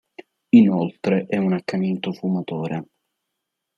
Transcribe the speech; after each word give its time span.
Inoltre 0.55 1.25
è 1.27 1.37
un 1.37 1.53
accanito 1.53 2.11
fumatore. 2.11 2.85